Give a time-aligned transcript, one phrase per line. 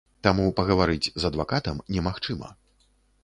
[0.27, 2.49] Таму пагаварыць з адвакатам немагчыма.